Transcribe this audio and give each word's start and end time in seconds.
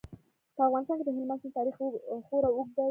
په 0.55 0.61
افغانستان 0.67 0.95
کې 0.97 1.03
د 1.05 1.09
هلمند 1.17 1.41
سیند 1.41 1.55
تاریخ 1.57 1.75
خورا 2.27 2.49
اوږد 2.51 2.71
دی. 2.75 2.79